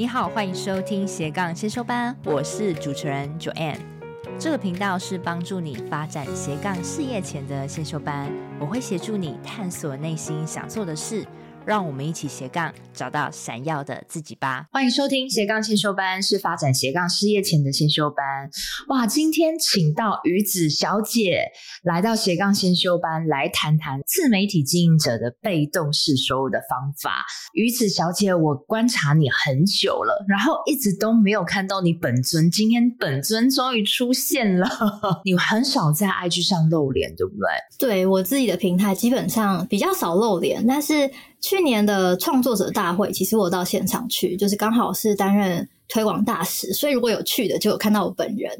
[0.00, 3.76] 你好，欢迎收听斜杠先修班，我是主持人 Joanne。
[4.38, 11.26] 这个频道是帮助你发展斜杠事业前的先修班，我会协助你探索内心想做的事。
[11.66, 14.66] 让我们一起斜杠，找到闪耀的自己吧！
[14.72, 18.50] 欢迎收听斜杠先修班，是发展斜杠事业前的先修班。
[18.88, 21.44] 哇，今天请到鱼子小姐
[21.82, 27.24] 来到斜杠先修班，来谈谈自媒体经营者的被动式收入的方法。
[27.52, 34.66] 鱼子小姐，我观察你很久了，然后一直都没有看到你本尊，今天本尊终于出现了。
[35.24, 37.88] 你很少在 IG 上露脸，对不对？
[37.88, 41.10] 对，我自己的平台基本上比较少露脸，但是。
[41.40, 48.52] 去年的创作者大会，其实我到现场去，就是刚好是担任推广大使，所以如果有去的，就有看到我本人。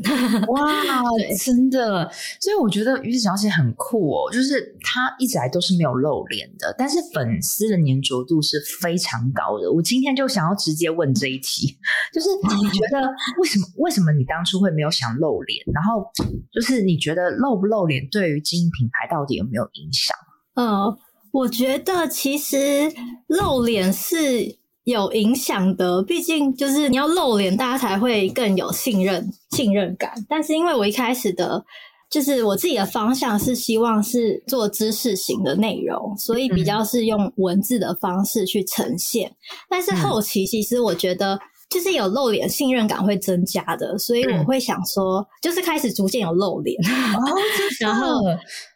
[0.49, 0.73] 哇，
[1.39, 2.11] 真的！
[2.41, 9.71] 所以我觉得于子小姐很酷哦，就是她一直来都是没有露脸的，但是粉丝的粘着度是非常高的。
[9.71, 11.77] 我今天就想要直接问这一题，
[12.13, 13.07] 就是你觉得
[13.39, 13.67] 为什么？
[13.77, 15.63] 为什么你当初会没有想露脸？
[15.75, 16.03] 然后
[16.51, 20.17] 就是你觉得露不露脸对于经营品牌到底有没有影响？
[20.55, 20.97] 嗯。
[21.33, 22.93] 我觉得其实
[23.29, 30.13] 露脸是有影响的，毕竟就是你要露脸，大家才会更有信任、信任感。
[30.29, 31.65] 但是因为我一开始的，
[32.11, 39.31] 就是我自己的方向是希望是做知识型的内容，所以比较是用文字的方式去呈现。
[39.69, 46.77] 但是后期其实我觉得，就是有露脸，信任感会增加的，所以我会想说，就是开始逐渐有露脸，
[47.81, 48.21] 然后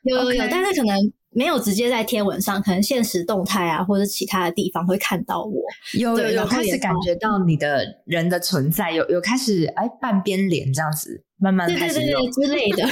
[0.05, 0.97] 有有有，但是可能。
[1.35, 5.63] 没有直接在天文上，可能现实动态啊，或者其他的地方会看到我。
[5.99, 12.87] 有有有开始感觉到你的人的存在，有有开始哎半边脸这样子，慢慢开始有之类的，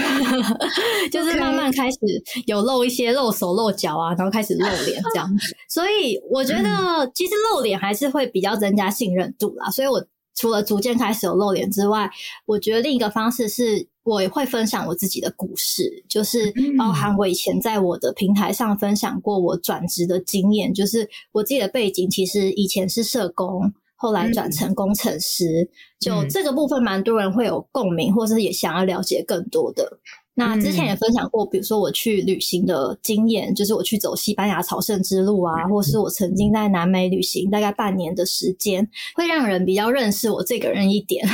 [1.11, 1.99] 就是慢慢开始
[2.47, 5.57] 有露一些露手露脚啊，然后开始露脸这样子。
[5.69, 9.71] 所以我觉得其实露脸还是会比较增加信任度啦。
[9.71, 10.05] 所以我
[10.35, 12.11] 除了逐渐开始有露脸之外，
[12.47, 13.89] 我觉得另一个方式是。
[14.05, 25.71] 我也会分享我自己的故事，就是包含我以前在我的平台上分享过我转职的经验，就是我自己的背景其实以前是社工，后来转成工程师，
[26.01, 30.01] 就这个部分蛮多人会有共鸣，或是也想要了解更多的。
[30.35, 41.27] 那之前也分享过，比如说我去旅行的经验，就是我去走西班牙朝圣之路啊，或是我曾经在南美旅行大概半年的时间，会让人比较认识我这个人一点。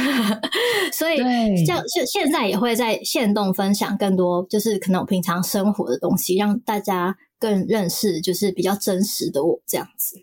[0.93, 1.17] 所以
[1.65, 10.17] 像现现在也会在线动分享更多，就是可能我平常生活的东西，让大家更认识，就是比较真实的我这样子。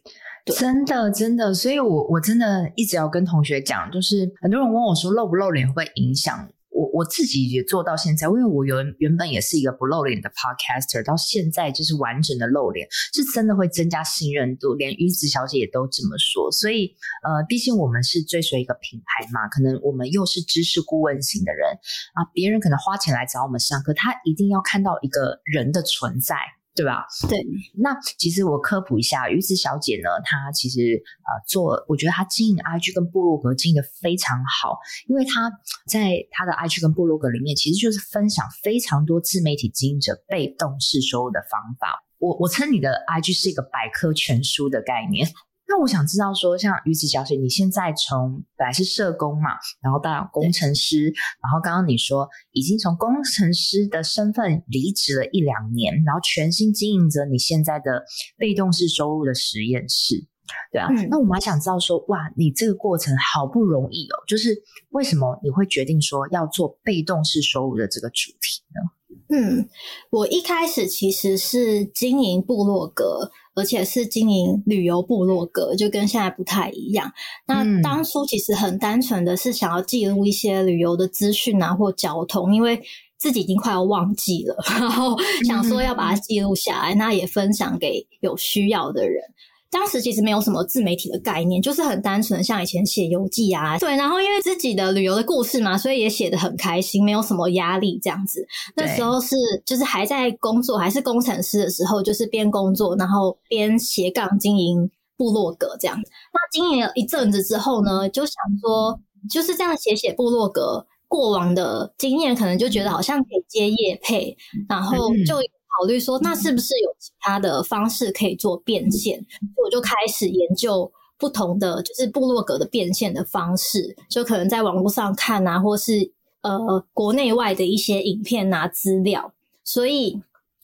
[0.54, 6.48] 真的真的，所以我我真的一直要跟同学讲，就是很多人问我说露不露脸会影响。
[6.76, 16.52] 我我自己也做到现在，因为我原原本也是一个不露脸的 podcaster，到现在就是完整的露脸，是真的会增加信任度，连鱼子小姐也都这么说。
[16.52, 16.94] 所以，
[17.24, 21.70] 呃，毕竟我们是追随一个品牌嘛，可能我们又是知识顾问型的人
[22.14, 26.36] 啊，别人可能花钱来找我们上课，他一定要看到一个人的存在。
[26.76, 27.06] 对吧？
[27.30, 27.40] 对，
[27.78, 34.78] 那其实我科普一下，鱼子小姐呢，她其实呃做，我觉得她经营 IG 跟部落格经营的非常好，
[35.08, 35.50] 因为她
[35.88, 42.04] 在她的 IG 跟部落格里面，其实就是分享非常多自媒体经营者被动式收入的方法。
[42.18, 45.28] 我我称你的 IG 是一个百科全书的概念。
[45.68, 49.50] 那我想知道说，像鱼子小姐，你现在从本来是社工嘛，
[49.82, 51.06] 然后到工程师，
[51.42, 58.04] 然后刚刚你说已经从工程师的身份离职了一两年，然后全心经营着你现在的
[58.38, 60.28] 被动式收入的实验室，
[60.72, 60.88] 对啊。
[60.90, 64.56] 嗯、那我们还想知道说，哇，你这个过程好不容易哦，就是
[64.92, 68.95] 为什么你会决定说要做被动式收入的这个主题呢？
[69.36, 69.70] 嗯，
[70.10, 73.32] 我一开始其实是经营部落格。
[73.58, 77.10] 而且是经营旅游部落格，就跟现在不太一样。
[77.48, 82.82] 那当初其实很单纯的是想要记录一些旅游的资讯啊，或交通，因为
[83.18, 85.16] 自己已经快要忘记了， 然后
[85.48, 89.24] 想说要把它记录下来，那也分享给有需要的人。
[89.72, 93.96] 当时其实没有什么自媒体的概念，就是很单纯，像以前写游记啊，对。
[93.98, 98.48] 然后因为自己的旅游的故事嘛，所以也写的很开心，没有什么压力这样子。
[98.76, 99.36] 那时候是
[99.66, 105.98] 就是还在工作，还是工程师的时候，就是边工作然后边斜杠经营部落格这样。
[105.98, 108.98] 那经营了一阵子之后呢，就想说
[109.30, 114.38] 就是这样写写部落格，过往的经验可能就觉得好像可以接业配，
[114.70, 115.36] 然后就。
[115.80, 119.18] 考虑说，那是不是有其他的方式可以做变现？
[119.40, 126.12] 所以我就开始研究不同的，就是部落格的变现的方式，就可能在网络上看啊，或是
[126.42, 129.34] 呃国内外的一些影片啊资料，
[129.64, 130.22] 所以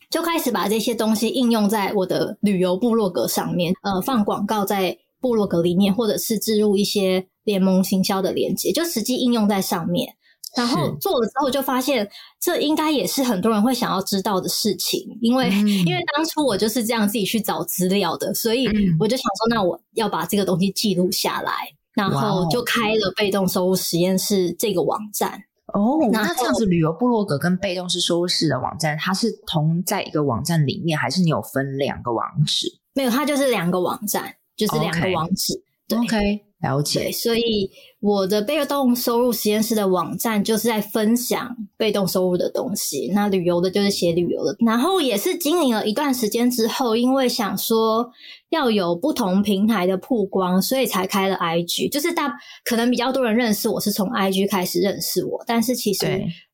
[0.09, 10.15] 就开始把这些东西应用在我的旅游部落格上面，呃，放广告在部落格里面，或者是置入一些联盟行销的链接，就实际应用在上面。
[10.55, 12.09] 然后做了之后，就发现
[12.39, 18.67] 这应该也是很多人会想要知道的事情，因为、嗯、因为当初我就是这样自己去找资料的，所以
[18.99, 21.53] 我就想说，那我要把这个东西记录下来，
[21.93, 25.41] 然后就开了被动收入实验室这个网站。
[25.73, 32.67] 哦，那这样子旅游部落格跟被动式收入式的网站，它是同在一个网站里面，还是你有分两个网址？
[32.93, 35.53] 没有，它就是两个网站，就是两个网址。
[35.87, 36.41] Okay.
[36.61, 37.69] 了解，所以
[37.99, 43.09] 我的被动收入实验室的网站就是在分享被动收入的东西。
[43.13, 48.11] 那旅游的就是写旅游的，然后也是经营了一段时间之后，因为想说
[48.49, 51.91] 要有不同平台的曝光，所以才开了 IG。
[51.91, 52.31] 就是大
[52.63, 56.05] 可能比较多人认识我是从 IG 开始认识我，但是其实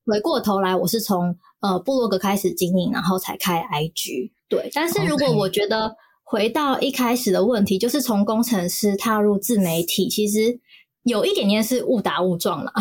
[0.06, 4.32] 回过头来我是从呃部落格开始经营，然后才开 IG。
[4.48, 5.90] 对，但是如果我觉得。
[5.90, 6.07] Okay.
[6.30, 10.60] 回到一开始的问题，就是从工程师踏入自媒体，其实
[11.04, 12.72] 有一点点是误打误撞了，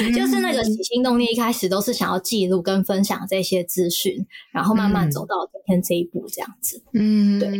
[0.00, 4.16] 嗯、 就是那个起心动念一开始都是想要记录跟分享这些资讯，
[4.50, 6.82] 然后慢慢走到今天这一步这样子。
[6.94, 7.50] 嗯，对，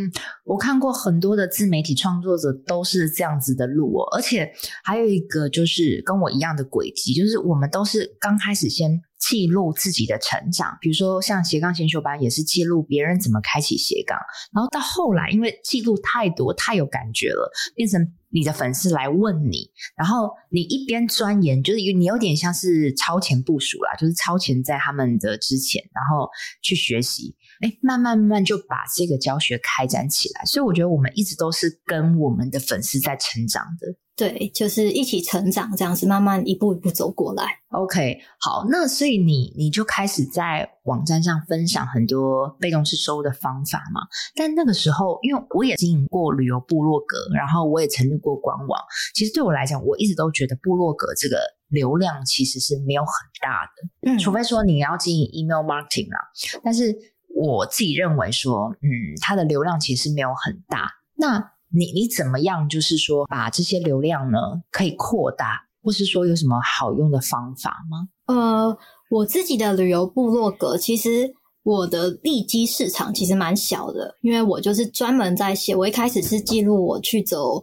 [0.43, 4.51] 我看过很多的自媒体创作者都是这样子的路哦，而且
[4.83, 9.03] 还有一个就是跟我一样的轨迹，就是我们都是刚开始先。
[9.19, 14.17] 记录自己的成长，比如说像斜杠先修班也是记录别人怎么开启斜杠，
[14.53, 26.29] 然后到后来因为记录太多太有感觉了，变成你的粉丝来问你，然后你一边钻研，就是你有点像是超前部署啦，就是超前在他们的之前，然后
[26.61, 33.95] 去学习，哎，慢慢慢慢就把这个教学开展起来，所以我觉得我们一直都是跟我们的粉丝在成长的。
[34.15, 37.45] 对，就是一起成长，这样子慢慢一步一步走过来。
[37.69, 44.01] OK，好，那所以你你就开始在网站上分享很多被动式收入的方法嘛？
[44.35, 48.81] 但那个时候，因为我也经营过旅游部落格，然后我也成立过官网。
[49.13, 51.37] 其实对我来讲，我一直都觉得部落格这个
[51.67, 56.17] 流量其实是没有很大的，嗯，除非说你要经营 email marketing 啦。
[56.63, 56.91] 但是
[57.37, 58.89] 我自己认为说，嗯，
[59.21, 60.89] 它的流量其实没有很大。
[61.15, 62.67] 那你你怎么样？
[62.67, 64.37] 就是说，把这些流量呢，
[64.71, 68.07] 可以扩大，或是说有什么好用的方法吗？
[68.25, 68.77] 呃，
[69.09, 75.75] 我自己的旅游部落格，其实我的利基市场其实蛮小的，因为我就是专门在写。
[75.75, 77.61] 我一开始是记录我去走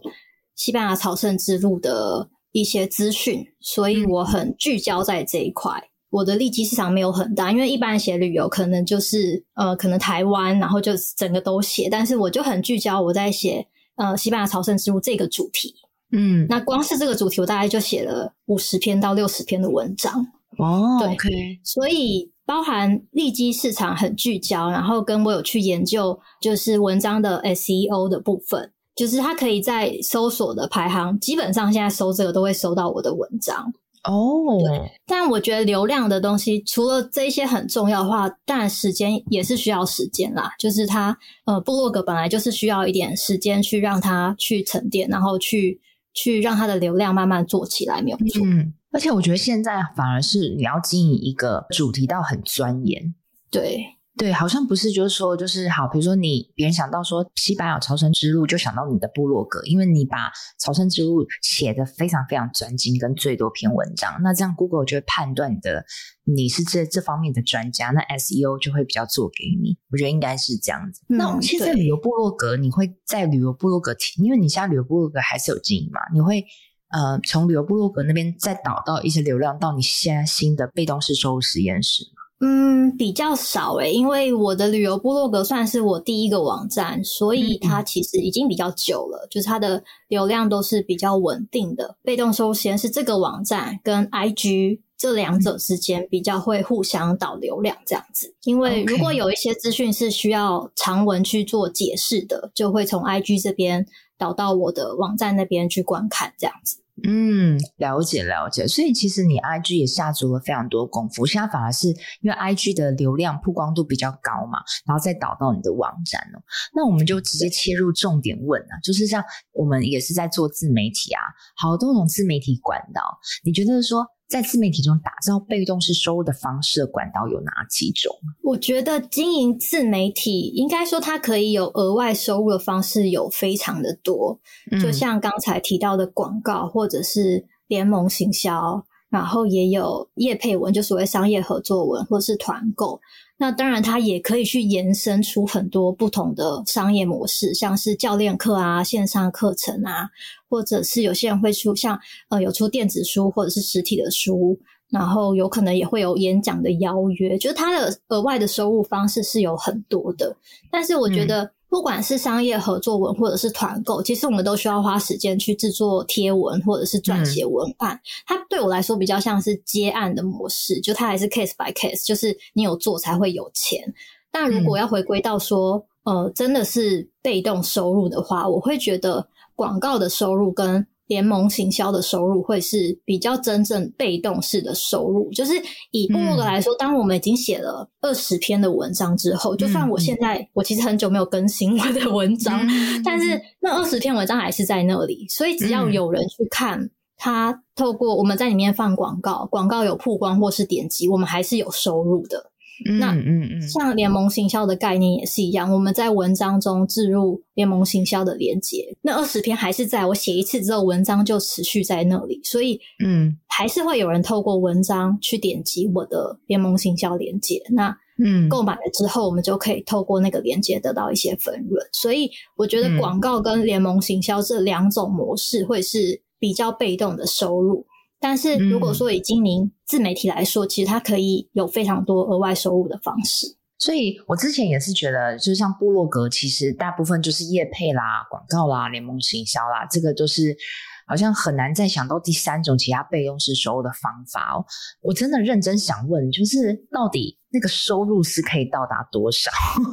[0.55, 5.89] 西班牙朝圣之路的一些资讯，所以我很聚焦在这一块。
[6.15, 13.67] 我的利基市场没有很大，因为一般写旅游可能就是呃，可能台湾，然后就整个都写，但是我就很聚焦，我在写。
[13.97, 15.73] 呃，西班牙朝圣之路这个主题，
[16.11, 20.13] 嗯，那光是这个主题，我大概就写了五十篇到六十篇的文章
[20.57, 20.97] 哦。
[20.99, 21.29] 对，OK，
[21.63, 33.73] 所以包含利基市场很聚焦，然后跟我有去研究，就是文章的 SEO 的部分，就是它可以在搜索的排行，基本上现在搜这个都会搜到我的文章。
[34.07, 34.63] 哦，oh.
[34.63, 40.51] 对，但我觉得流量的东西，除了这些很重要的话，当然时间也是需要时间啦。
[40.59, 45.79] 就是它，呃，部落格本来就是需要一点时间去让它去沉淀，然后去
[46.13, 48.45] 去让它的流量慢慢做起来，没有错。
[48.45, 53.15] 嗯，而且我觉得现在反而是你要经营一个主题到很钻研，
[53.49, 53.85] 对。
[54.17, 65.83] 对，好像不是，就是说，就是好，比如说你别人想到说西班牙朝圣之路，就想到你的部落格，因为你把朝圣之路写的非常非常专精，跟最多篇文章，那这样 Google 就会判断你的
[66.23, 69.77] 你是这这方面的专家，那 SEO 就会比较做给你。
[69.91, 71.01] 我觉得应该是这样子。
[71.09, 75.99] 嗯、那现在旅游部落格，你会在旅游部落格提，因为你现在旅游部落格还是有经营嘛？
[76.13, 76.45] 你会
[76.91, 82.14] 呃从旅游部落格那边再导到一些流量到你现在新的被动式收入实验室吗？
[82.41, 91.95] 嗯，比较少诶，因为我的旅游部落格算是我第一个网站，所以它其实已经比较久了，嗯、就是它的流量都是比较稳定的。
[92.03, 103.85] 被动收入实验室这个网站跟 IG 这两者之间比较会互相导流量这样子，因为如果有一些资讯是需要长文去做解释的，就会从 IG 这边
[104.17, 106.77] 导到我的网站那边去观看这样子。
[107.03, 111.89] 嗯，了解了解，所以其实你 IG 也下足了非常多功夫，现在反而是
[112.21, 116.39] 因为 IG 的流量曝光度比较高嘛，然后再导到你的网站哦。
[116.73, 119.21] 那我们就直接切入重点问啊，就是像
[119.51, 121.21] 我们也是在做自媒体啊，
[121.57, 123.01] 好多种自媒体管道，
[123.43, 128.15] 你觉得说，在自媒体中打造被动式收入的方式的管道有哪几种？
[128.43, 134.39] 我觉得经营自媒体，应该说它可以有额外收入的方式有非常的多，
[134.71, 142.99] 嗯、就像刚才提到的广告，或者是联盟行销，然后也有业配文，就所谓商业合作文或是团购。
[143.37, 150.09] 那当然，它也可以去延伸出很多不同的商业模式，像是教练课啊、线上课程啊，
[150.49, 151.99] 或者是有些人会出像
[152.29, 154.57] 呃有出电子书或者是实体的书，
[154.89, 160.35] 然后有可能也会有演讲的邀约，就是它的额外的收入方式是有很多的。
[160.71, 161.54] 但是我觉得。
[161.75, 167.93] 嗯不管是商业合作文或者是团购，其实我们都需要花时间去制作贴文或者是撰写文案。
[167.93, 167.99] 嗯。
[168.25, 173.93] 它对我来说比较像是接案的模式，就它还是 case by case，就是你有做才会有钱。
[174.31, 185.53] 但如果要回归到说，嗯，呃，真的是被动收入的话，我会觉得广告的收入跟联盟行销的收入会是比较真正被动式的收入，就是
[185.91, 202.51] 以部落格来说，嗯、当我们已经写了二十篇的文章之后，就算我现在、嗯、我其实很久没有更新我的文章， 嗯、但是那二十篇文章还是在那里，所以只要有人去看，他透过我们在里面放广告，广告有曝光或是点击，我们还是有收入的。
[202.99, 217.61] 那嗯嗯，像联盟行销的概念也是一样，我们在文章中置入联盟行销的连接，那二十篇还是在我写一次之后，文章就持续在那里，所以嗯，还是会有人透过文章去点击我的联盟行销连接。
[217.69, 221.85] 那嗯，购买了之后，我们就可以透过那个连接得到一些分润。
[221.91, 227.85] 所以我觉得广告跟联盟行销这两种模式会是比较被动的收入。
[228.27, 233.45] 但是如果说以经营自媒体来说，嗯，其实它可以有非常多额外收入的方式。
[233.77, 240.57] 所以我之前也是觉得，就是像部落格，其实大部分就是业配啦、广告啦、联盟行销啦，这个都是
[241.05, 244.65] 好像很难再想到第三种其他备用式收入的方法哦。
[245.01, 249.51] 我真的认真想问，就是到底那个收入是可以到达多少？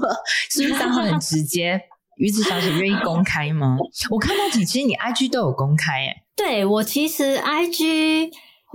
[0.51, 1.79] 是不是这样很直接？
[2.17, 3.77] 鱼子小姐愿意公开吗？
[4.11, 6.15] 我看到几期你 IG 都有公开耶。
[6.37, 8.31] 对，我其实 IG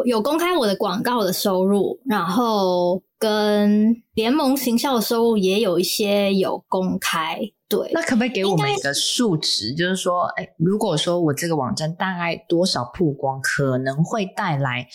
[0.05, 7.39] 有公开我的广告的收入，然后跟联盟行销的收入也有一些有公开。
[7.69, 9.73] 对，那可不可以给我们一个数值？
[9.73, 14.87] 就是说，哎，如果说我这个网站大概多少曝光，可能会带来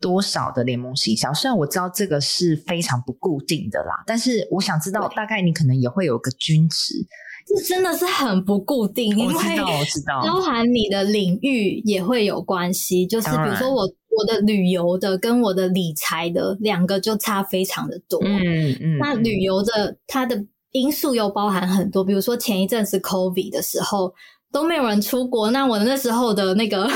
[0.00, 1.32] 多少的联盟行销？
[1.32, 6.94] 虽然我知道这个是非常不固定的啦，但是我想知道，大概你可能也会有个均值。
[7.46, 9.34] 这真的是很不固定，因为
[10.22, 13.06] 包含你的领域也会有关系。
[13.06, 18.20] 就是比如说我我的旅游的跟我的理财的两个就差非常的多。
[18.22, 18.98] 嗯嗯。
[18.98, 24.12] 那旅游的它的因素又包含很多，比如说前一阵子 COVID 的时候
[24.52, 26.88] 都没有人出国，那我那时候的那个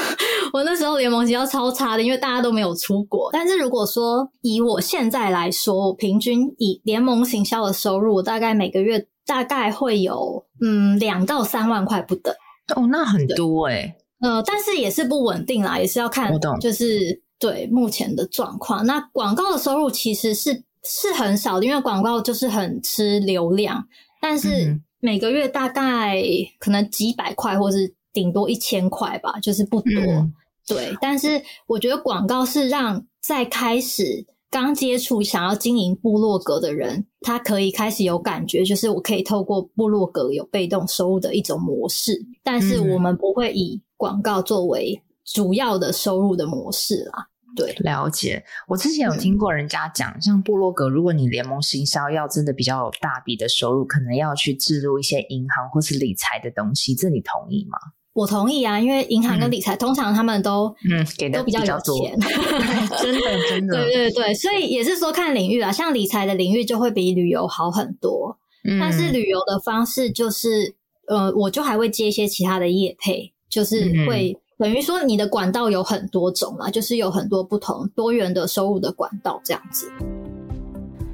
[0.53, 3.31] 我那时候联盟行销超差的，因为大家都没有出国。
[3.33, 9.09] 但是如果说以我现在来说，我平均以联盟行销的收入，我大概每个月。
[9.27, 12.35] 大概会有嗯两到三万块不等
[12.77, 18.85] 哦，那很多哎、欸，呃，但是也是不稳定啦，也是要看，就是对目前的状况。
[18.87, 23.87] 那广告的收入其实是是很少的，因为广告就是很吃流量，
[24.21, 26.23] 但是每个月大概
[26.59, 29.91] 可能几百块，或是顶多一千块吧，就是不多。
[29.91, 30.33] 嗯、
[30.67, 34.27] 对，但是我觉得广告是让在开始。
[34.55, 42.25] 刚接触想要经营部落格的人，他可以开始有感觉，就是我可以透过部落格有被动收入的一种模式。
[42.45, 47.27] 但是我们不会以广告作为主要的收入的模式啦。
[47.57, 48.45] 对，了解。
[48.69, 56.95] 我之前有听过人家讲，嗯、像部落格，如果你联盟行销要真的比较有大笔的收入，可能要去置入一些银行或是理财的东西。
[56.95, 57.77] 这你同意吗？
[58.15, 62.17] 我同意啊，因为银行跟理财、嗯、通常他们都嗯给的都比较有钱，
[63.03, 63.75] 真的真的。
[63.75, 68.39] 对对对，所以也是说看领域啊，像理财的领域就会比旅游好很多。
[68.67, 70.75] 嗯，但是旅游的方式就是，
[71.09, 79.91] 呃，我就还会接一些其他的业配，就是会、嗯、等于说你的管道有很多种啦，就是有很多不同多元的收入的管道这样子。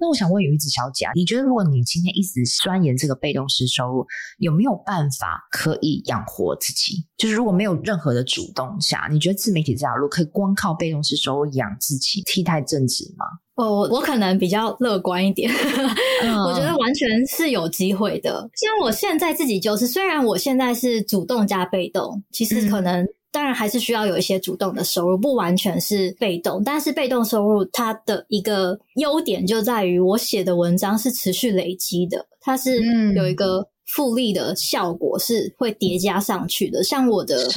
[0.00, 4.06] 那我想问鱼子小姐啊，你觉得如果你今天一直钻研这个被动式收入，
[4.38, 7.06] 有没有办法可以养活自己？
[7.16, 13.26] 就是如果没有任何的主动下，你觉得自媒体这条路可以光靠被动式收入养自己，替代正职吗？
[13.56, 15.52] 哦，我可能比较乐观一点，
[16.22, 18.48] 嗯、 我觉得完全是有机会的。
[18.54, 23.08] 像我现在自己就是，虽然我现在是主动加被动，其实可能、嗯。
[23.32, 26.62] 当然还是需要有一些主动的收入，不完全是被动。
[26.64, 32.80] 但是被动收入它的一个优点就在于，我写的文章是持续累积的，它是
[33.14, 36.82] 有一个复利的效果，是会叠加上去的。
[36.82, 37.48] 像我的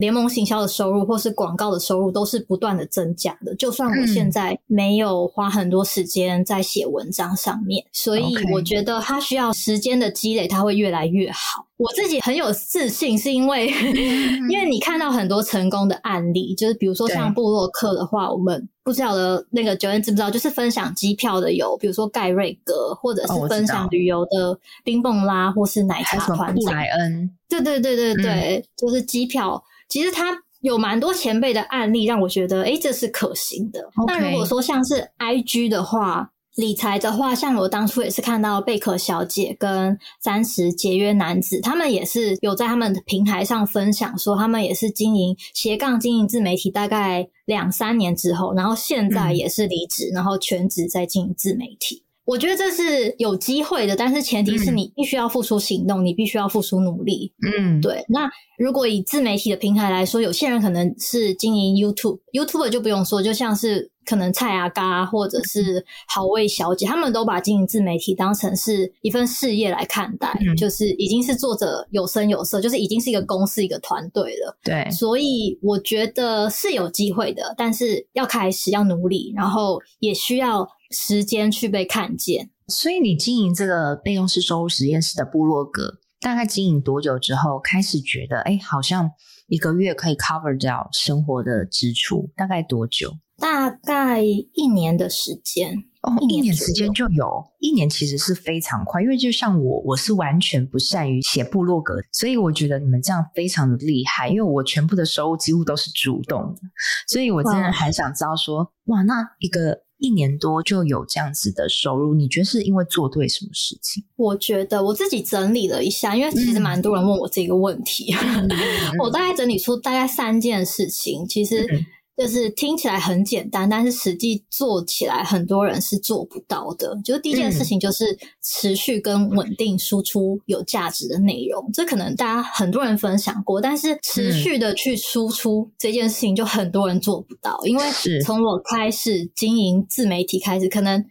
[0.00, 3.54] 联盟行销的收入或是广告的收入都是不断的增加的。
[3.54, 11.66] 就算我现在没有花很多时间在写文章上面，所以我觉得它需要时间的积累，它会越来越好。
[11.76, 13.66] 我自己很有自信，是因为
[14.50, 20.30] 因为你看到很多成功的案例，就是比如说像布洛克的话，我们不知道的那个 Joanne 知不知道？
[20.30, 26.54] 就是分享机票的有，比如说盖瑞格，或者是分享旅游的冰蹦拉，或是奶茶团长。
[26.54, 29.62] 布莱恩，对对对对对，嗯、就是机票。
[29.90, 33.90] 其实他有蛮多前辈的案例，让我觉得，诶，这是可行的。
[34.06, 36.30] 那.如果说像是 IG 的话。
[36.56, 52.02] 理财的话，像我当初也是看到贝壳小姐跟三十节约男子，他们也是有在他们的平台上分享说，他们也是经营斜杠经营自媒体，大概两三年之后，然后现在也是离职，然后全职在经营自媒体。
[52.30, 57.32] 我觉得这是有机会的，但是前提是你必须要付出行动，你必须要付出努力。
[57.44, 58.04] 嗯，对。
[58.08, 63.90] 那如果以自媒体的平台来说，有些人可能是经营 YouTube，YouTuber 就不用说，就像是。
[64.06, 74.58] 可能蔡阿嘎或者是好味小姐，他们都把经营自媒体当成是一份事业来看待，嗯、就是已经是做着有声有色，就是已经是一个公司一个团队了。
[74.64, 82.50] 对，所以我觉得是有机会的，但是要开始要努力，然后也需要时间去被看见。
[82.68, 89.10] 所以你经营这个被动式收入实验室的部落格，大概经营多久之后，开始觉得哎，好像
[89.48, 93.12] 一个月可以 cover 掉生活的支出，大概多久？
[93.38, 95.72] 大概一年的时间
[96.02, 106.60] 哦，一年时间就有，一年其实是非常快，因为就像我，我是完全不善于写部落格，所以我觉得你们这样非常的厉害，因为我全部的收入几乎都是主动的，
[107.08, 114.02] 所以我真的很想知道说，哇，哇，那一个一年多就有这样子的收入，你觉得是因为做对什么事情？
[114.16, 118.48] 我觉得我自己整理了一下，因为其实蛮多人问我这个问题，嗯、
[119.04, 121.62] 我大概整理出大概三件事情，其实。
[121.62, 121.86] 嗯
[122.20, 126.94] 就是听起来很简单，但是实际做起来很多人是做不到的。
[127.02, 128.04] 就是第一件事情就是
[128.42, 137.58] 持续跟稳定输出有价值的内容，嗯、这可能大家很多人分享过，但是持续的去输出这件事情就很多人做不到。
[137.64, 137.84] 因为
[138.22, 141.02] 从我开始经营自媒体开始，可能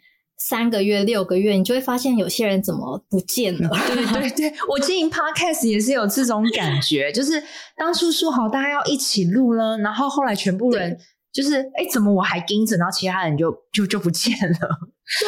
[0.41, 3.69] 三个月、六个月，你就会发现有些人怎么不见了。
[3.93, 7.43] 对对对，我经营 Podcast 也是有这种感觉，就是
[7.75, 10.97] 当初说好大家要一起录了，然后后来全部人
[11.33, 14.79] 就是哎，怎么我还盯着，然后其他人就就就不见了。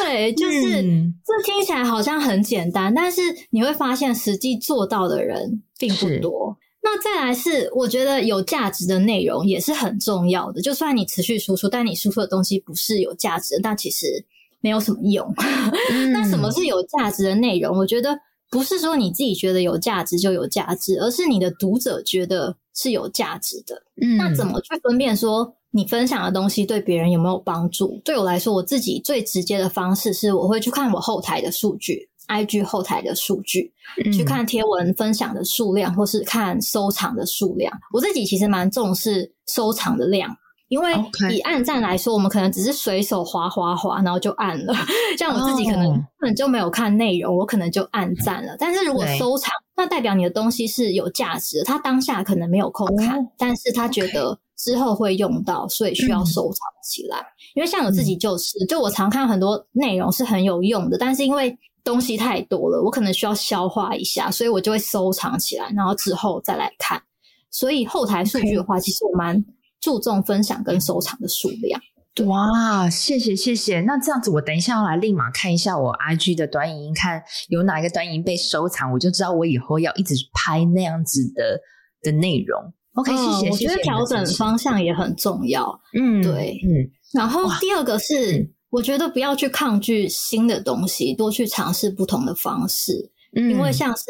[0.02, 3.20] 对，就是、嗯、这听起来好像很简单，但是
[3.50, 6.56] 你会发现实际做到的人并不多。
[6.82, 10.62] 那再来是，我觉得有价值的内容也是很重要的。
[10.62, 14.24] 就算你持续输出，但你输出的东西不是有价值的，那其实。
[14.62, 15.30] 没有什么用。
[16.12, 17.76] 那什么是有价值的内容？
[17.76, 18.18] 我觉得
[18.50, 23.82] 不是说你自己觉得有价值就有价值，而是你的读者觉得是有价值的。
[24.00, 28.00] 嗯，那怎么去分辨说你分享的东西对别人有没有帮助？
[28.04, 33.72] 对我来说，我自己最直接的方式是我会去看我后台的数据，IG 后台的数据，
[34.12, 37.72] 去看贴文分享的数量，或是看收藏的数量。
[37.92, 40.36] 我自己其实蛮重视收藏的量。
[40.72, 40.90] 因为
[41.30, 44.74] 以按赞来说，我们可能只是随手滑滑滑，然后就按了。
[45.18, 48.56] 像我自己可能根本就没有看内容，我可能就按赞了。
[48.58, 51.64] 但是如果收藏，那代表你的东西是有价值的。
[51.64, 57.18] 他当下可能没有空看，但是他觉得之后会用到，所以需要收藏起来。
[57.54, 61.54] 因为像我自己就是，就我常看很多内容是很有用的，但是因为
[61.84, 67.02] 东西太多了，我可能需要消化一下，所以我就会收藏起来，然后之后再来看。
[67.50, 69.44] 所以后台数据的话，其实我蛮。
[69.82, 71.78] 注重分享跟收藏的数量。
[72.26, 73.80] 哇，谢谢谢谢。
[73.80, 81.58] 那这样子，我等一下要来立马看一下我 IG 的短影音，看有哪一个短影音被收藏，我就知道我以后要一直拍那样子的
[82.02, 82.72] 的内容。
[82.94, 83.50] OK，谢谢。
[83.50, 85.80] 我觉得调整方向也很重要。
[85.98, 86.92] 嗯，对，嗯。
[87.14, 93.10] 然后第二个是，我觉得不要去抗拒新的东西，多去尝试不同的方式。
[93.34, 94.04] 嗯，因为像是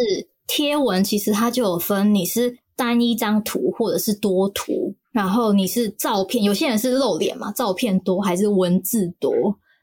[0.48, 9.32] 贴文，其实它就有分，你是单一张图或者是多图，然后你是照片，有些人是露脸嘛，照片多还是文字多？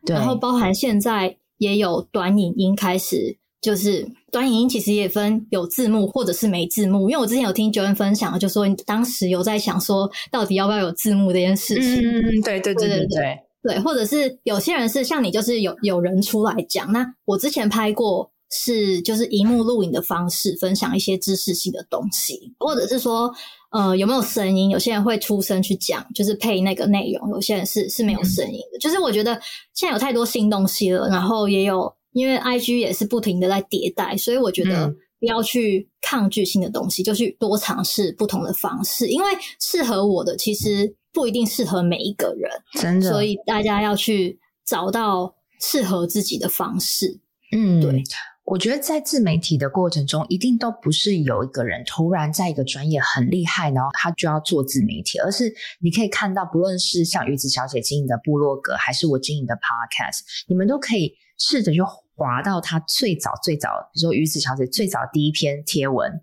[0.05, 0.13] 对。
[0.13, 7.09] 然后包含现在也有短影音开始，就是短影音其实也分有字幕或者是没字幕。
[7.09, 12.03] 因为我之前有听 Joan 分享，就说你当时有在想说，到底要不要有字幕这件事情？
[12.03, 12.89] 嗯嗯，对对对对对。
[12.89, 16.91] 对对对对，或者是有些人是像你，就是有有人出来讲。
[16.91, 23.33] 那我之前拍过是就是荧幕录影的方式，分享一些知识性的东西，或者是说
[23.71, 24.69] 呃有没有声音？
[24.69, 27.29] 有些人会出声去讲，就是配那个内容。
[27.31, 28.77] 有些人是是没有声音的。
[28.77, 29.33] 嗯、就是我觉得
[29.73, 39.27] 现在有太多新东西了，然后也有因为 IG 也是不停的在迭代，所以我觉得不要去抗拒新的东西，就去多尝试不同的方式，因为
[39.59, 40.95] 适合我的其实。
[41.11, 47.19] 不一定适合每一个人，真的，所以大家要去找到适合自己的方式。
[47.51, 48.03] 嗯，对，
[48.49, 61.79] 我觉得在自媒体的过程中，一定都不是有一个人突然在一个专业很厉害，然后他就要做自媒体，而是你可以看到，不论是像鱼子小姐经营的部落格，还是我经营的 Podcast，你们都可以试着去
[62.15, 66.19] 滑到他最早最早，比如说鱼子小姐最早第一篇贴文。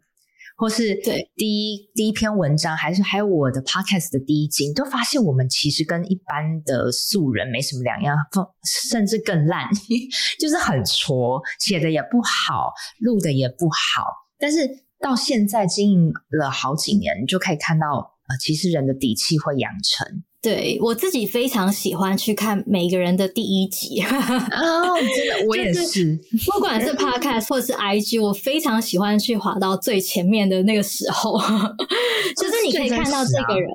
[0.56, 8.16] 或是对第一第一篇文章，还是还有我的 podcast 的第一集，你都发现我们其实跟一般的素人没什么两样，
[8.64, 9.68] 甚至更烂，
[10.40, 14.04] 就是很挫，写的也不好，录的也不好。
[14.38, 14.58] 但是
[14.98, 20.22] 到现在经营了好几年，你就可以看到，呃，其实人的底气会养成。
[20.46, 25.80] 对，我自己非常喜欢去看每个人的第一集哦，真的， 我也是。
[25.80, 26.20] 就是、
[26.54, 31.36] 不管是 Podcast 或是 IG，我非常喜欢去滑到最前面的那个时候，
[32.40, 33.70] 就是你可以看到这个人，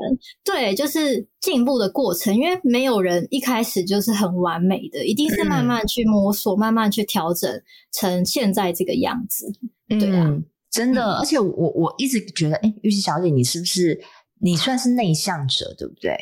[0.45, 2.33] 对，就是进步的过程。
[2.33, 7.51] 因为没有人一开始就是很完美的，一定是慢慢去摸索，嗯、慢慢去调整
[7.91, 9.51] 成现在这个样子。
[9.89, 11.03] 对啊，嗯、真的。
[11.03, 14.01] 嗯、而且我我一直觉得，哎，玉琪小姐，你是不是
[14.39, 16.15] 你算是内向者，对不对？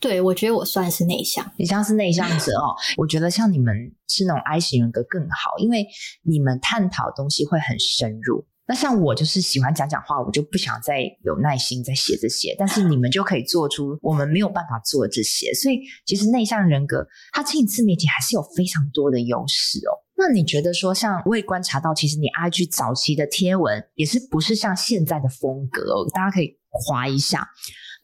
[0.00, 1.44] 对，我觉得我算是内向。
[1.56, 3.74] 你像是内向者哦， 我觉得像你们
[4.06, 5.86] 是那种 I 型人格更好，因为
[6.22, 8.46] 你们探讨的东西会很深入。
[8.70, 12.54] 那像我就是喜欢讲讲话，我就不想再有耐心再写这些。
[12.58, 19.96] 但是你们就可以做出我们没有办法做的这些，所以其实内向人格他经营自媒体还是有非常多的优势哦。
[20.16, 26.06] 那你觉得说，像我也观察到，其实你 IG 早期的贴文也是不是像现在的风格哦？
[26.12, 27.48] 大家可以滑一下。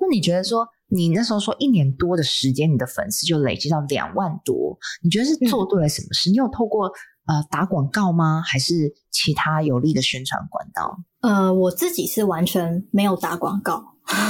[0.01, 0.67] 那你觉得说？
[0.97, 6.31] 你那时候说一年多的时间，你的粉丝就累积到两万多，你觉得是做对了什么事？
[6.31, 6.87] 嗯、你有透过
[7.27, 8.41] 呃打广告吗？
[8.47, 10.97] 还是其他有利的宣传管道？
[11.23, 13.75] 呃，我自己是完全没有打广告。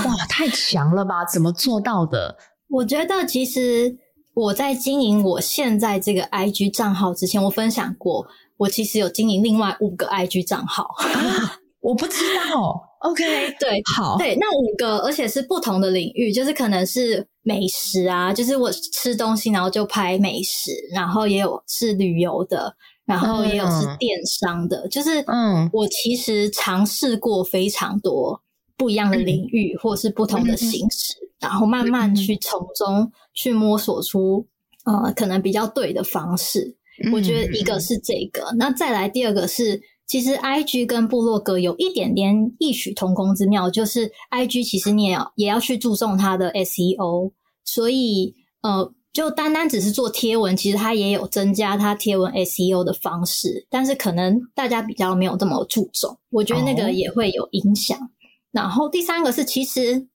[0.06, 1.24] 哇，太强了吧？
[1.26, 2.36] 怎么做到的？
[2.68, 3.98] 我觉得其实
[4.32, 10.84] 我在经营我现在这个 IG 账号之前，我分享过，我其实有经营另外五个 IG 账号。
[10.84, 13.22] 啊我不知道，OK，
[13.60, 22.74] 对，好，对，那五个，而且是不同的领域，就是可能是美食啊，就是我吃东西，然后就拍美食，然后也有是旅游的，
[23.06, 28.40] 然后也有是电商的，嗯、就是，嗯，我其实尝试过非常多
[28.76, 34.46] 不一样的领域，嗯、或是不同的形式，嗯、然后慢慢去从中去摸索出，
[34.86, 36.76] 呃，可能比较对的方式。
[37.04, 39.80] 嗯、我觉得一个是这个，那再来第二个是。
[40.06, 47.32] 其实，IG 跟部落格有一点点异曲同工之妙，就是 IG 其实你也要也要去注重它的 SEO，
[47.64, 57.98] 所以呃，就单单只是做贴文，其实它也有增加它贴文 SEO 的方式，但是可能大家比较没有这么注重，我觉得那个也会有影响。
[57.98, 58.08] Oh.
[58.52, 60.06] 然后第三个是，其实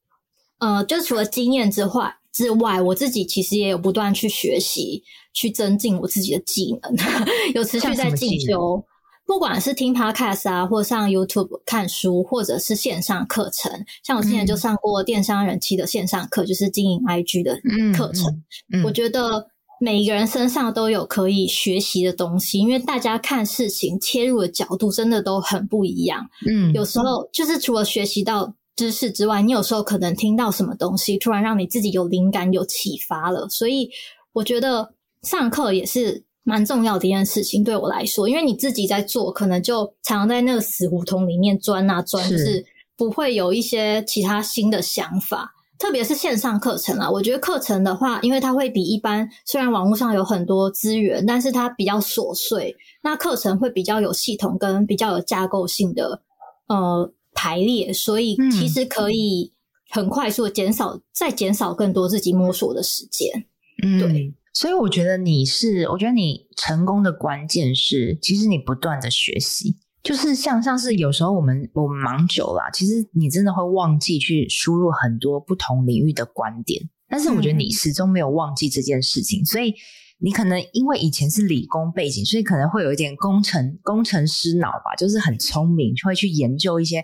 [0.60, 6.96] 呃，就除了经验之外之外，我自己其实也有不断去学习，去增进我自己的技能，
[7.56, 8.84] 有持续在进修。
[9.30, 13.72] 不管是听 Podcast 啊，或上 YouTube 看书，或者是线上课程，
[14.04, 17.54] 像我之前就上过电商人气的线上课，嗯、就是经营 IG 的
[17.96, 18.26] 课程。
[18.74, 19.46] 嗯嗯嗯、我觉得
[19.80, 26.28] 每一个人身上都有可以学习的东西，因为大家看事情切入的角度真的都很不一样。
[26.50, 33.48] 嗯，有时候就是除了学习到知识之外，你有时候可能听到什么东西，突然让你自己有灵感、有启发了。
[33.48, 33.92] 所以
[34.34, 36.24] 我觉得上课也是。
[36.44, 42.66] 蛮重要的一件事情，对我来说，因为你自己在做，可能就常常在那个死胡同里面钻啊钻，是就是
[42.98, 45.54] 不会有一些其他新的想法。
[45.78, 52.76] 特别是线上课程啊，我觉得课程的话，因为它会比一般，虽然网络上有很多资源，但是它比较琐碎。
[53.02, 56.22] 那课程会比较有系统跟比较有架构性的
[56.68, 59.54] 呃排列，所以其实可以
[59.90, 63.46] 很快速的减少，嗯、再减少更多自己摸索的时间。
[63.82, 79.74] 嗯，对，所以我觉得你是，我觉得你成功的关键是，其实你不断的学习，就是像像是有时候我们我们忙久了，其实你真的会忘记去输入很多不同领域的观点，但是我觉得你始终没有忘记这件事情，嗯、所以。
[80.22, 87.02] 你可能因为以前是理工背景，所以可能会有一点工程工程师脑吧，就是很聪明，会去研究一些。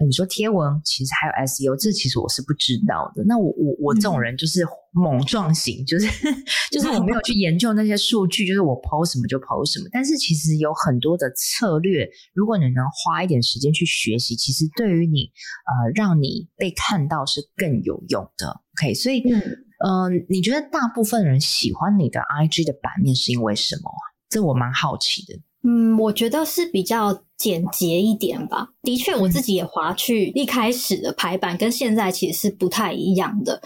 [0.00, 3.22] 你说贴文，其实还有 SEO，这其实我是不知道的。
[3.24, 6.06] 那我我我这种人就是莽撞型，嗯、就是
[6.72, 9.88] 就是我没有去研究那些数据，就是我 post 什么就 post 什么。
[9.92, 15.30] 但是其实有很多的策略，如果你能花一点时间去学习，其实对于你
[15.66, 18.60] 呃让你被看到是更有用的。
[18.80, 19.40] OK，所以嗯。
[19.84, 23.98] 嗯、呃，你觉得大部分人喜欢你的 IG 的版面是因为什么啊？
[24.28, 25.34] 这我蛮好奇的。
[25.64, 28.68] 嗯，我觉得是比较简洁一点吧。
[28.84, 33.60] 的确，我自己也划去一开始的排版跟现在其实是不太一样的。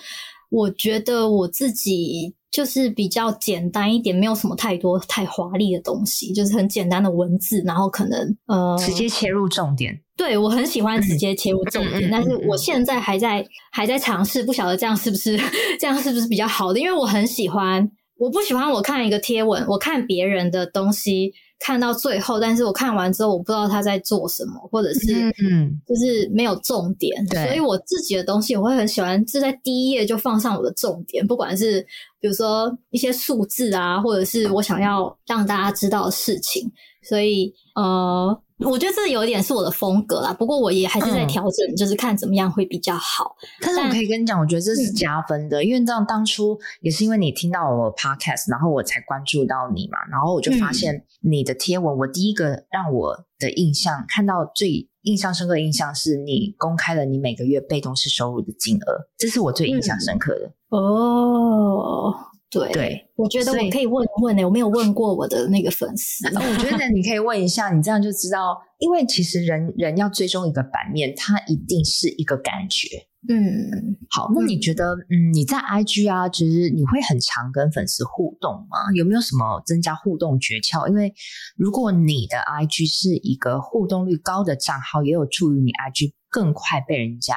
[0.48, 10.00] 我觉得我自己就是比较简单一点，没有什么太多太华丽的东西，就是很简单的文字，然后可能呃直接切入重点。
[10.16, 15.38] 对，我很喜欢直接切入重点，嗯、但是我现在还在、嗯、还在尝试，不晓得这样是不是
[15.78, 16.80] 这样是不是比较好的？
[16.80, 27.26] 因为我很喜欢，我不喜欢我看一个贴文，我看别人的东西看到最后，但是我看完之后我不知道他在做什么，或者是嗯，就是没有重点。
[27.28, 31.80] 所以我自己的东西我会很喜欢，是在第一页就放上我的重点，不管是
[32.20, 36.70] 比如说一些数字啊，或者是我想要让大家知道的事情，
[37.02, 38.40] 所以呃。
[38.64, 43.36] 我觉得这有点是我的风格啦，不过我也还是在调整，嗯、就是看怎么样会比较好。
[43.60, 60.52] 但是我可以跟你讲，我觉得这是加分的，嗯、因为这样当初也是因为你听到我 podcast，然后我才关注到你嘛，然后我就发现你的贴文，嗯、我第一个让我的印象看到最印象深刻的印象是你公开了你每个月被动式收入的金额，这是我最印象深刻的。
[60.70, 62.14] 嗯、哦。
[62.50, 66.26] 对，对我觉得我可以问问呢、欸，我没有问过我的那个粉丝。
[66.28, 72.88] 我觉得你可以问一下，你这样就知道， 因为其实人人要追踪一个版面，它一定是一个感觉。
[73.28, 78.78] 嗯，好，那你觉得，嗯，你在 IG 啊，就是你会很常跟粉丝互动吗？
[78.94, 80.86] 有没有什么增加互动诀窍？
[80.86, 81.12] 因为
[81.56, 87.34] 如果你的 IG 是一个互动率高的账号，也有助于你 IG 更快被人家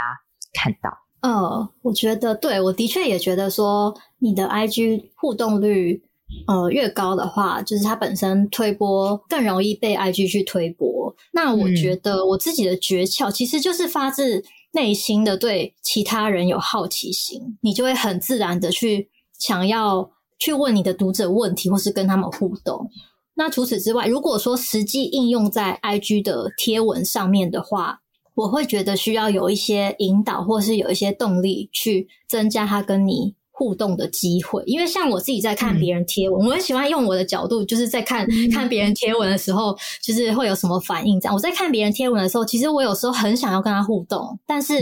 [0.54, 0.96] 看到。
[1.22, 6.02] 呃，我觉得对，我的确也觉得说，你的 IG 互动率
[6.48, 11.14] 呃越高的话，就是它本身推播更容易被 IG 去推播。
[11.34, 22.90] 那我觉得我自己的诀窍其实就是发自内心的对其他人有好奇心，你就会很自然的去想要去问你的读者问题，或是跟他们互动。
[23.36, 28.00] 那除此之外，如果说实际应用在 IG 的贴文上面的话，
[28.40, 34.64] 我会觉得需要有一些引导，或是有一些动力去增加他跟你互动的机会。
[34.66, 41.20] 因为像我自己在看别人贴文，嗯、我很喜欢用我的角度，就是在看、嗯、看别人贴文的时候，就是会有什么反应。
[41.20, 44.76] 这样我在看别人贴文的时候，其实我有时候很想要跟他互动，但是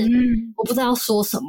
[0.55, 1.47] 我不知道要说什么。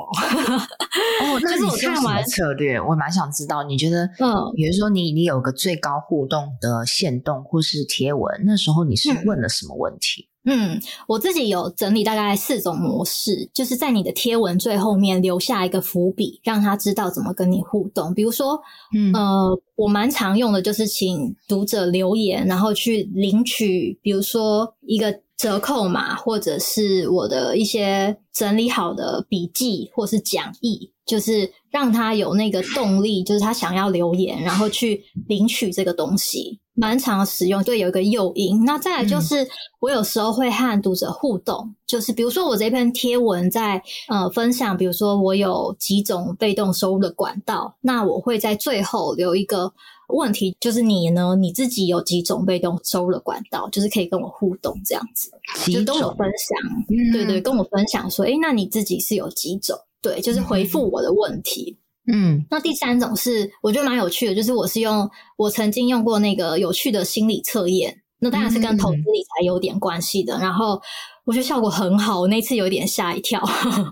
[1.20, 10.26] 哦， 那是我看完策略，我蛮想知道，你觉得，嗯，比如说你你有个最高互动的限动或是贴文，那时候你是问了什么问题？
[10.48, 18.14] 嗯嗯，我自己有整理大概四种模式，就是在你的贴文最后面留下一个伏笔，让他知道怎么跟你互动。
[18.14, 18.58] 比如说，
[18.94, 36.58] 嗯，呃，我蛮常用的就是请读者留言，然后去领取，比如说一个折扣码，或者是我的一些整理好的笔记，或是讲义，就是让他有那个动力，就是他想要留言，然后去领取这个东西。
[36.80, 38.64] 蛮常使用，对，有一个诱因。
[38.64, 39.46] 那再来就是，
[39.80, 49.72] 我有时候会和读者互动，嗯、就是比如说我这篇贴文在呃分享，比如说我有几种被动收入的管道，那我会在最后留一个
[50.08, 55.30] 问题，就是你呢，你自己有几种被动收入的管道，就是可以跟我互动这样子，
[55.64, 56.58] 种就跟我分享，
[56.90, 59.76] 嗯、对对，跟我分享说，诶，那你自己是有几种？
[60.00, 61.76] 对，就是回复我的问题。
[61.76, 70.38] 嗯嗯，那第三种是我觉得蛮有趣的，就是我是用我曾经用过那个有趣的心理测验，那当然是跟投资理财有点关系的。
[70.38, 70.80] 嗯、然后
[71.24, 73.42] 我觉得效果很好，我那次有点吓一跳，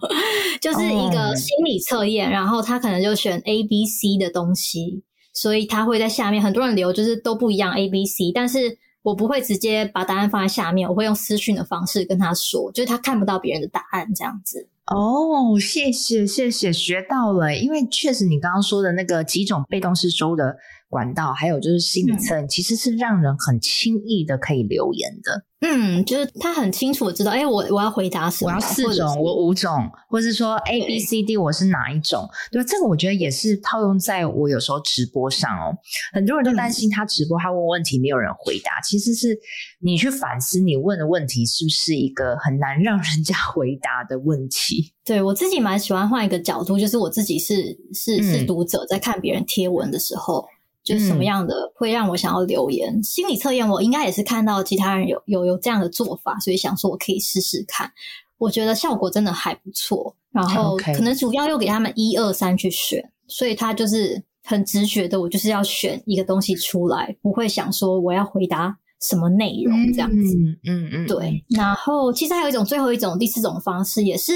[0.62, 5.02] 就是一个心理测验，然后他可能就选 A、B、C 的东西，
[5.34, 14.68] 所以他会在下面很多人留，就是都不一样 A、B、C，但是我不会直接把答案放在下面，我会用私讯的方式跟他说，就是他看不到别人的答案这样子。
[14.86, 17.56] 哦，谢谢谢谢，学到了。
[17.56, 20.56] 因为确实你刚刚说的那个几种被动式收的
[20.96, 25.44] 管道，还有就是心理测验，嗯、其实是让人很轻易的可以留言的。
[25.60, 32.28] 嗯，就是他很清楚的知道，哎，我我要回答什么，我要四种，我五种，或是说 A B C D，我是哪一种？
[32.50, 35.74] 对，这个我觉得也是套用在我有时候直播上哦。
[36.12, 39.36] 很多人都担心他直播，他问问题没有人回答，其实是
[39.80, 44.92] 你去反思你问的问题是不是一个很难让人家回答的问题。
[45.04, 50.44] 对，我自己蛮喜欢换一个角度，就是我自己是是是读者，在看别人贴文的时候。
[50.86, 52.94] 就是什么样的会让我想要留言？
[52.96, 57.90] 嗯、心理测验我应该也是看到其他人有有有这样的做法，所以想说我可以试试看。
[58.38, 70.36] 我觉得效果真的还不错，然后可能主要又给他们一二三去选，所以他就是很直觉的，我就是要选一个东西出来，不会想说我要回答什么内容这样子。
[70.36, 71.44] 嗯嗯，嗯对。
[71.48, 74.32] 然后其实还有一种最后一种第四种方式也是。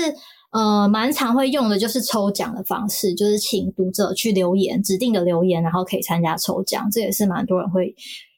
[0.52, 6.90] 呃，蛮常会用的就是抽奖的方式，就是请读者去留言，指定的留言，然后可以参加抽奖。
[6.90, 7.94] 这也是蛮多人会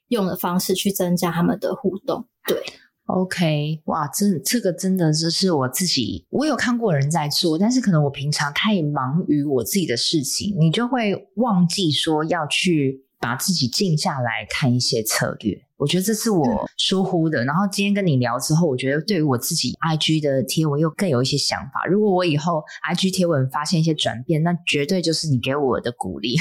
[0.09, 2.27] 用的方式去增加他们的互动。
[2.45, 2.61] 对
[3.07, 15.63] ，OK，哇，这这个真的就是我自己，我有看过人在做，但是可能我平常太忙于我自己的事情，你就会忘记说要去把自己静下来看一些策略。
[15.83, 17.43] 我觉得这是我疏忽的。
[17.43, 21.85] 然后今天跟你聊之后，我觉得对于我自己 IG 的贴文又更有一些想法。
[21.91, 26.37] 如果我以后 IG 贴文发现一些转变，那绝对就是你给我的鼓励。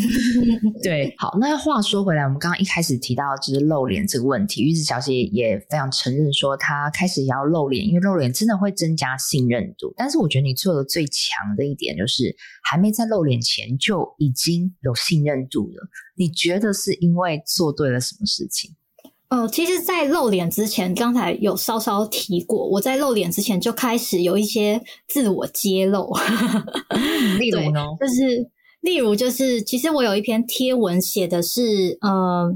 [0.82, 1.36] 对，好。
[1.38, 9.92] 那话说回来，我们刚刚一开始提到就是露脸这个问题，玉子小姐也非常承认说她开始也要露脸，因为露脸真的会增加信任度。
[9.98, 15.88] 但是我觉得你做的最强的一点就是还没在露脸前就已经有信任度了。
[16.14, 18.74] 你觉得是因为做对了什么事情？
[19.28, 26.12] 呃，其实，在露脸之前，刚才有稍稍提过，我在露脸之前就开始有一些自我揭露。
[27.38, 27.80] 例 如呢？
[27.98, 28.46] 就是
[28.82, 32.54] 例如，就是其实我有一篇贴文写的是，呃，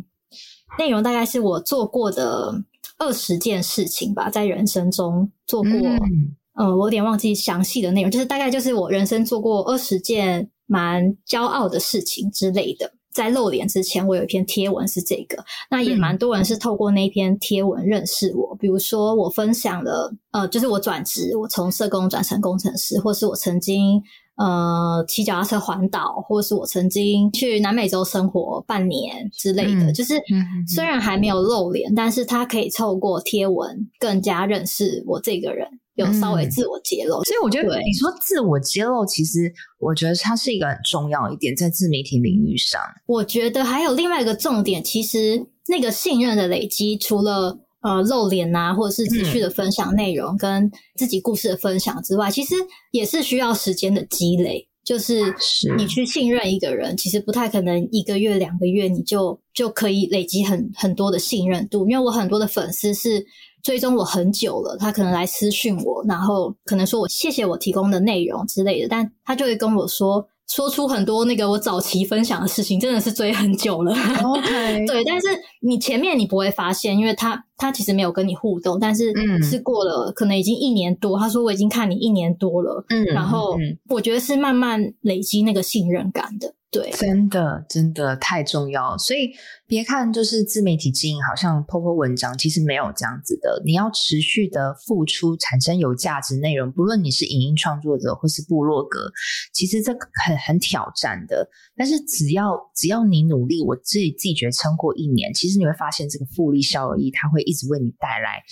[0.78, 2.62] 内容大概是我做过的
[2.98, 12.92] 二十件事情吧，在人生中做过，嗯、呃，我有点忘记详细的内容，就是大概就是我人生做过二十件蛮骄傲的事情之类的。
[13.16, 18.54] 在露脸之前，我有一篇贴文是这个，那也蛮多人是透过那篇贴文认识我。
[18.54, 24.02] 嗯、比如说，我分享了，呃，就是我转职，我从社工转成工程师，或是我曾经
[24.36, 29.90] 呃骑脚踏车环岛，或是我曾经去南美洲生活半年之类的。
[29.90, 30.22] 嗯、就是
[30.68, 35.66] 虽然还没有露脸，嗯、但是他可以透过贴文更加认识我这个人。
[35.96, 42.80] 有稍微自我揭露，嗯，所以我觉得你说自我揭露，其实我觉得它是一个很重要一点，在自媒体领域上。
[43.06, 52.54] 我觉得还有另外一个重点，其实那个信任的累积，除了呃露脸啊，或者是持续的分享内容跟自己故事的分享之外，嗯、其实
[52.92, 54.68] 也是需要时间的积累。
[54.84, 55.34] 就是
[55.76, 63.24] 你去信任一个人，其实不太可能一个月两个月你就就可以累积很很多的信任度，因为我很多的粉丝是。
[63.66, 73.92] 追踪我很久了，他可能来私讯我，然后可能说我谢谢我提供的内容之类的，但他就会跟我说，说出很多那个我早期分享的事情，真的是追很久了。
[74.22, 75.26] OK， 对，但是
[75.62, 86.54] 你前面你不会发现，因为他他其实没有跟你互动，但是是过了可能已经一年多，他说我已经看你一年多了，嗯，然后我觉得是慢慢累积那个信任感的。
[86.68, 89.30] 对，真的真的太重要，所以
[89.68, 93.62] 别看就是自媒体经营，好像 po po 文章，其实没有这样子的。
[93.64, 99.10] 你要持续的付出，产生有价值内容，不论你是影音创作者或是部落格，
[99.52, 99.92] 其实这
[100.24, 101.48] 很很挑战的。
[101.76, 108.42] 但是只要只要你努力，我自己自觉撑过一年，其实你会发现这个复利效益，它会一直为你带来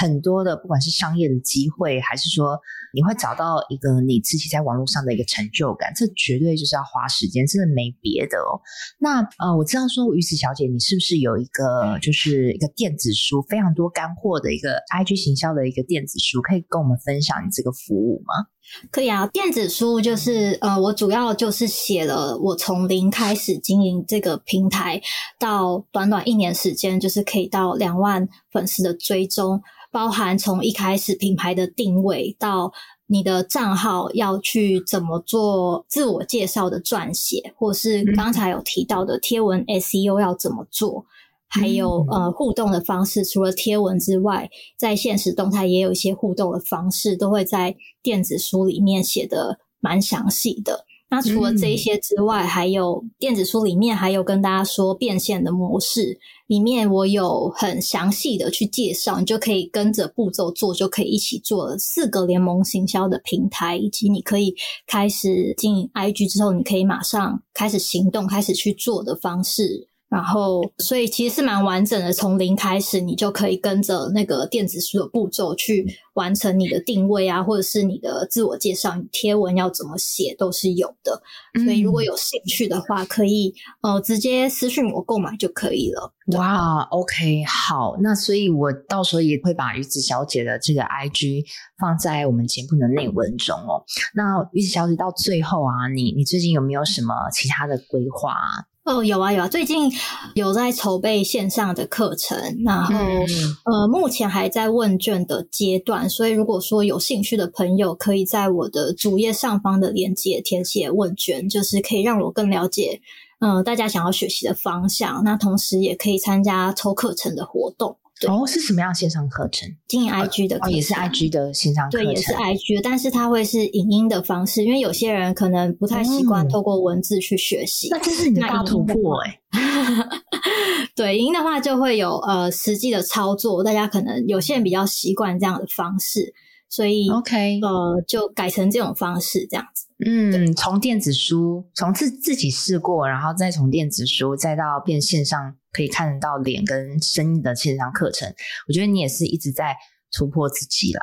[0.00, 2.58] 很多的，不管是商业的机会，还是说
[2.94, 7.74] 你会找到一个你自己在网络上的一个成就感，这绝对就是要花时间，真的。
[7.74, 8.60] 没别的哦，
[9.00, 18.46] 那呃，我知道说于子小姐，你是不是有一个就是一个电子书，非常多干货的一个 IG 行销的一个电子书，可以跟我们分享你这个服务吗？
[18.90, 25.00] 可以啊，电子书就是呃，我主要就是写了我从零开始经营这个平台，
[25.38, 29.60] 到短短一年时间，就是可以到两万粉丝的追踪，
[29.92, 32.72] 包含从一开始品牌的定位到。
[33.06, 41.04] 你的账号要去怎么做自我介绍的撰写，或是刚才有提到的贴文 SEO 要怎么做，
[41.48, 50.86] 还有呃互动的方式，除了贴文之外，在现实动态也有一些互动的方式，都会在电子书里面写的蛮详细的。
[51.14, 64.52] 那除了这一些之外，嗯、还有电子书里面还有跟大家说变现的模式，里面我有很详细的去介绍，你就可以跟着步骤做，就可以一起做了四个联盟行销的平台，以及你可以
[64.88, 69.86] 开始经营 IG 之后，你可以马上开始行动，开始去做的方式。
[70.14, 81.20] 然后，所以其实是蛮完整的，从零开始，你就可以跟着那个电子书的步骤去完成你的定位啊，或者是你的自我介绍，你贴文要怎么写都是有的。
[81.64, 83.52] 所以如果有兴趣的话，可以
[83.82, 86.12] 呃直接私信我购买就可以了。
[86.36, 91.44] 哇，OK，好，那所以我到时候也会把鱼子小姐的这个 IG
[91.80, 93.82] 放在我们节目的内文中哦。
[94.14, 98.64] 那鱼子小姐到最后啊，你你最近有没有什么其他的规划啊？
[98.84, 99.90] 哦，有啊有啊，最近
[100.34, 113.00] 有在筹备线上的课程，然后、嗯、呃，目前还在问卷的阶段，所以如果说有兴趣的朋友，可以在我的主页上方的链接填写问卷，就是可以让我更了解，
[113.38, 117.96] 呃，大家想要学习的方向，那同时也可以参加抽课程的活动。
[118.28, 119.68] 哦，是什么样线上课程？
[119.88, 127.88] 经营 IG 的课程，哦，也是 IG 的线上课程，对，也是 IG 的，但是它会是影音的方式，因为有些人可能不太习惯透过文字去学习。
[127.88, 129.40] 嗯、那这是你的大突破哎！
[130.96, 136.32] 对，影音的话就会有呃实际的操作，大家可能有些人比较习惯这样的方式，
[136.74, 139.86] 所以 OK 呃就改成这种方式这样子。
[140.04, 145.54] 嗯，从电子书，从自自己试过，然后再从电子书，再到变线上。
[145.76, 148.32] 可以看得到脸跟声音的线上课程，
[148.68, 149.74] 我觉得你也是一直在
[150.14, 151.00] 突破自己了。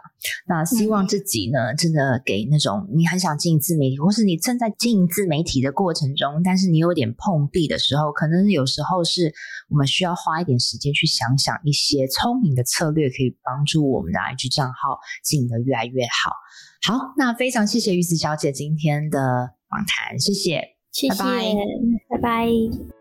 [0.47, 9.33] 那希望自己呢，真的给那种你很想经营自媒体，或是你正在经营自媒体的过程中，但是你有点碰壁的时候，可能有时候是
[9.69, 16.31] 我们需要花一点时间去想想一些聪明的策略，可以帮助我们的 IG 账号经营得越来越好。
[16.83, 21.55] 好，那非常谢谢鱼子小姐今天的访谈，谢谢，谢谢，拜拜。
[22.09, 23.00] 拜拜。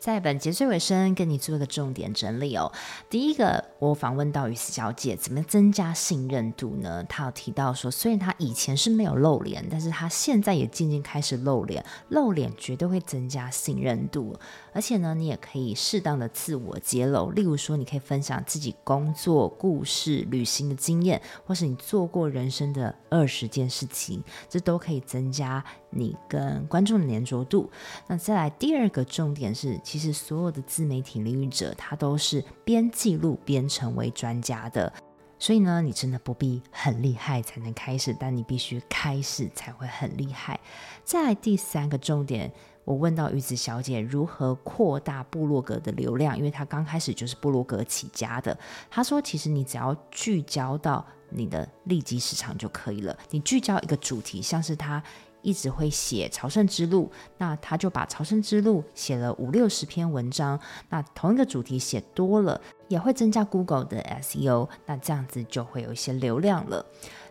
[0.00, 2.72] 在本节最尾声，跟你做个重点整理哦。
[3.10, 7.04] 第一个，我访问到于斯小姐，怎么增加信任度呢？
[7.04, 14.34] 她有提到说，虽然她以前是没有露脸，但是她现在也渐渐开始露脸，露脸绝对会增加信任度。
[14.72, 27.70] 而且呢，你也可以适当的自我揭露，例如说，你可以分享自己工作、故事、旅行的经验，或是你做过人生的二十件事情，这都可以增加你跟观众的黏着度。
[28.06, 34.92] 那再来第二个重点是，其实所有的自媒体领域者，他都是边记录边成为专家的。
[35.38, 40.60] 所以呢，你真的不必很厉害才能开始，但你必须开始才会很厉害。
[41.02, 42.52] 再来第三个重点。
[42.84, 48.56] 我问到鱼子小姐如何扩大部落格的流量，因为她刚开始就是部落格起家的。
[48.90, 53.16] 她说，其实你只要聚焦到你的利基市场就可以了。
[53.30, 55.02] 你聚焦一个主题，像是她
[55.42, 60.58] 一直会写朝圣之路，那她就把朝圣之路写了五六十篇文章。
[60.88, 66.84] 那同一个主题写多了，也会增加 Google 的 SEO，那这样子就会有一些流量了。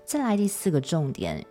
[0.05, 1.45] 再来第四个重点。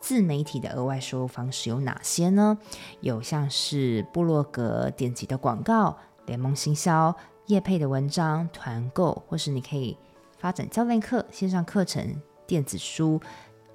[0.00, 2.58] 自媒体的额外收入方式有哪些呢？
[3.00, 7.14] 有像是部落格点击的广告、联盟行销、
[7.46, 9.96] 业配的文章、团购，或是你可以
[10.38, 13.20] 发展教练课、线上课程、电子书，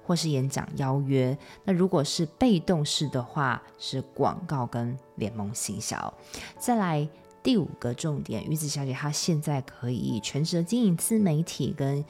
[0.04, 1.38] 或是演讲邀约。
[1.64, 6.12] 那如果是被动式的话，是广告跟联盟行销。
[6.58, 7.08] 再来
[7.40, 12.04] 第五个重点，鱼子小姐她现在可以全职经营自媒体跟。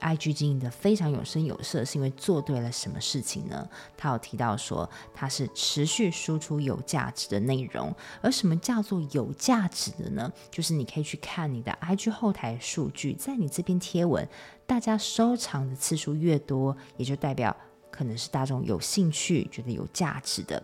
[0.00, 3.68] IG 经营的非常有声有色，是因为做对了什么事情呢？
[3.96, 7.94] 他有提到说，他是持续输出有价值的内容。
[8.20, 10.32] 而什么叫做有价值的呢？
[10.50, 14.26] 就是你可以去看你的 IG 后台数据，在你这篇贴文，
[14.66, 17.54] 大家收藏的次数越多，也就代表
[17.90, 20.62] 可能是大众有兴趣、觉得有价值的。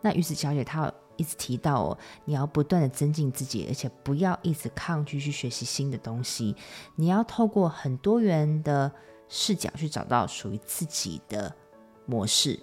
[0.00, 0.92] 那鱼子小姐她。
[1.16, 6.54] 一直提到哦，你要不断的增进自己，而且不要一直抗拒去学习新的东西。
[6.94, 8.90] 你要透过很多元的
[9.28, 11.54] 视角去找到属于自己的
[12.04, 12.58] 模式，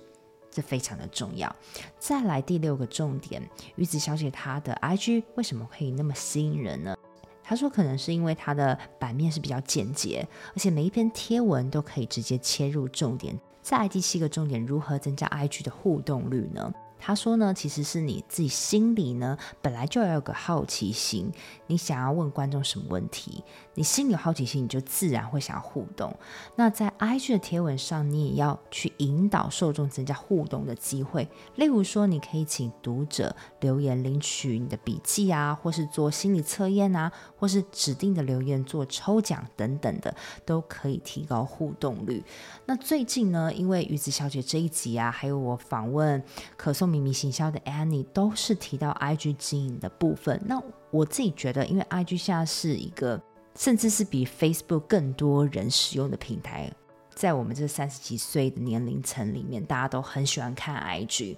[0.49, 1.54] 这非常的重要。
[1.99, 3.41] 再来第六个重点，
[3.76, 6.95] 鱼子小姐她的 IG 为什么可以那么吸引人呢？
[7.43, 13.38] 她说可能是因为她的版面是比较简洁，而且每一篇贴文都可以直接切入重点。
[13.62, 16.74] 再来第七个重点，如何增加 IG 的互动率呢？
[17.06, 21.30] 他说呢，其实是你自己心里呢，本来就要有个好奇心，
[21.68, 23.43] 你想要问观众什么问题，
[23.74, 26.16] 你心里有好奇心，你就自然会想要互动。
[26.56, 31.28] 那在 IG 的贴文上，你也要去引导受众增加互动的机会。
[31.56, 42.24] 例如说，你可以请读者留言领取你的笔记啊，或是做心理测验啊，或是指定的留言做抽奖等等的，都可以提高互动率。
[42.66, 46.24] 那最近呢，因为鱼子小姐这一集啊，还有我访问
[46.56, 50.39] 可颂秘密行销的 Annie，都是提到 IG 经营的部分。
[50.46, 53.20] 那我自己觉得，因为 IG 现在是一个，
[53.56, 56.72] 甚至是比 Facebook 更多人使用的平台，
[57.16, 61.36] 在我们这三十几岁的年龄层里面，大家都很喜欢看 IG。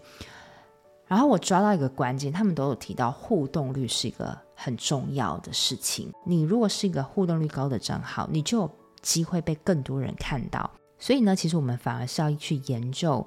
[1.08, 6.12] 然后我抓到一个关键，他们都有提到互动率是一个很重要的事情。
[6.26, 10.70] 你如果是一个互动率高的账号，你就有机会被更多人看到。
[10.98, 13.26] 所以呢，其实我们反而是要去研究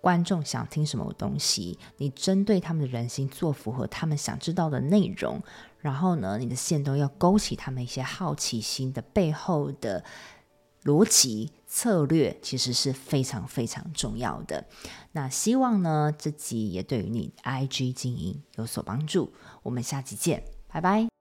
[0.00, 5.42] 观众想听什么东西，你针对他们的人心做符合他们想知道的内容，
[5.80, 10.04] 然后呢，你的线都要勾起他们一些好奇心的背后的
[10.84, 14.64] 逻辑策略，其实是非常非常重要的。
[15.12, 19.32] 那希望呢，这集也对于你 IG 经营有所帮助。
[19.64, 21.17] 我们下集见，拜拜。